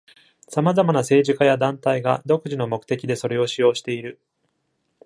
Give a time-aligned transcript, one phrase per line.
[0.49, 4.19] 様々な政治家や団体が、独自の目的でそれを使用している。